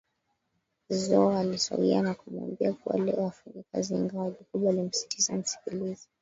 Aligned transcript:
Zo 0.89 1.29
alisogea 1.31 2.01
na 2.01 2.13
kumwambia 2.13 2.73
kuwa 2.73 2.97
leo 2.97 3.23
hafanyi 3.23 3.63
kazi 3.71 3.93
ingawa 3.95 4.29
Jacob 4.31 4.67
alimsisitiza 4.67 5.33
amsikilize 5.33 6.07